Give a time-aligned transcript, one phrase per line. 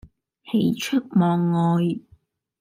[0.49, 1.83] 喜出望外